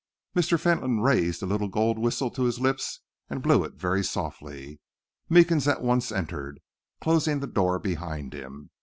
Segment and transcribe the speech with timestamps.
[0.35, 0.59] Mr.
[0.59, 4.79] Fentolin raised the little gold whistle to his lips and blew it very softly.
[5.29, 6.59] Meekins at once entered,
[7.01, 8.71] closing the door behind him.